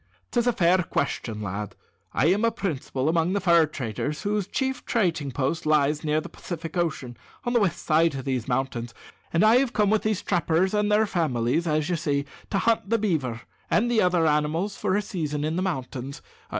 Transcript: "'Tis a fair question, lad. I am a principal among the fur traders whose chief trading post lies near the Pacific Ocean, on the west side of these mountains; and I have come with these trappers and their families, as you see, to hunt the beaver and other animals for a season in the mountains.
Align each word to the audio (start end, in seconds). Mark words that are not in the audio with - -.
"'Tis 0.31 0.47
a 0.47 0.53
fair 0.53 0.79
question, 0.79 1.43
lad. 1.43 1.75
I 2.11 2.25
am 2.33 2.43
a 2.43 2.49
principal 2.49 3.07
among 3.07 3.33
the 3.33 3.39
fur 3.39 3.67
traders 3.67 4.23
whose 4.23 4.47
chief 4.47 4.83
trading 4.83 5.31
post 5.31 5.63
lies 5.63 6.03
near 6.03 6.19
the 6.19 6.27
Pacific 6.27 6.75
Ocean, 6.75 7.15
on 7.43 7.53
the 7.53 7.59
west 7.59 7.85
side 7.85 8.15
of 8.15 8.25
these 8.25 8.47
mountains; 8.47 8.95
and 9.31 9.43
I 9.43 9.57
have 9.57 9.73
come 9.73 9.91
with 9.91 10.01
these 10.01 10.23
trappers 10.23 10.73
and 10.73 10.91
their 10.91 11.05
families, 11.05 11.67
as 11.67 11.87
you 11.87 11.97
see, 11.97 12.25
to 12.49 12.57
hunt 12.57 12.89
the 12.89 12.97
beaver 12.97 13.41
and 13.69 13.91
other 13.99 14.25
animals 14.25 14.75
for 14.75 14.95
a 14.95 15.03
season 15.03 15.43
in 15.43 15.55
the 15.55 15.61
mountains. 15.61 16.23